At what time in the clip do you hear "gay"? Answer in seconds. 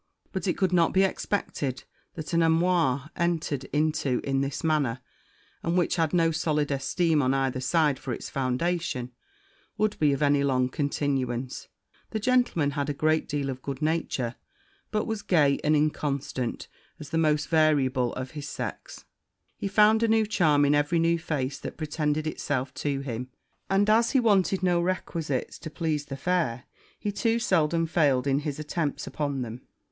15.21-15.59